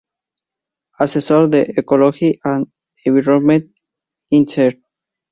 [0.97, 2.65] Asesor de Ecology and
[3.05, 3.71] Environment,
[4.33, 4.81] Inc.